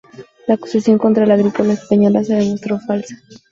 La 0.47 0.55
acusación 0.55 0.97
contra 0.97 1.27
la 1.27 1.35
agricultura 1.35 1.73
española 1.73 2.23
se 2.23 2.33
demostró 2.33 2.79
falsa. 2.79 3.13